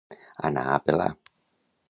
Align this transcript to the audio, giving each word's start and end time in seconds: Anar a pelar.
Anar 0.49 0.63
a 0.69 0.79
pelar. 0.87 1.07